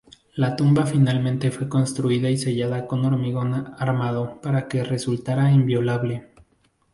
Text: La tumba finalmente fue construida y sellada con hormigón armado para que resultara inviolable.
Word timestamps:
La 0.33 0.55
tumba 0.55 0.87
finalmente 0.87 1.51
fue 1.51 1.69
construida 1.69 2.27
y 2.31 2.35
sellada 2.35 2.87
con 2.87 3.05
hormigón 3.05 3.75
armado 3.77 4.41
para 4.41 4.67
que 4.67 4.83
resultara 4.83 5.51
inviolable. 5.51 6.27